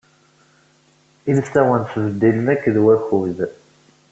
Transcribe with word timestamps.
Ilsawen 1.31 1.81
ttbeddilen 1.83 2.47
akked 2.53 2.75
wakud. 2.85 3.37